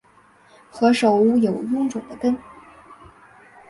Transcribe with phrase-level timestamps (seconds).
[0.71, 2.35] 何首乌有臃肿的根